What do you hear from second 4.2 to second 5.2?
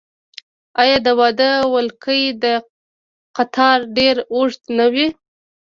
اوږد نه وي؟